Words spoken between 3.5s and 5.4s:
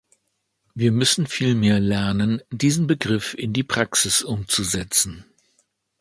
die Praxis umzusetzen.